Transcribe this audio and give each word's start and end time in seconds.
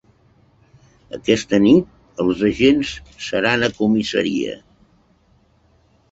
Aquesta 1.17 1.59
nit 1.65 2.23
els 2.23 2.39
agents 2.49 2.93
seran 3.25 3.65
a 3.67 3.69
comissaria. 3.81 4.55